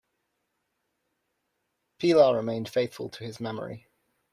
Pilar 1.99 2.35
remained 2.35 2.67
faithful 2.69 3.07
to 3.09 3.23
his 3.23 3.39
memory. 3.39 3.85